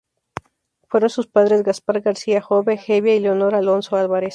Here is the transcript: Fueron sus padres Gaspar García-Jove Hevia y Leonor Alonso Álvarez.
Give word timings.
Fueron 0.89 1.11
sus 1.11 1.27
padres 1.27 1.61
Gaspar 1.61 2.01
García-Jove 2.01 2.79
Hevia 2.87 3.15
y 3.15 3.19
Leonor 3.19 3.53
Alonso 3.53 3.97
Álvarez. 3.97 4.29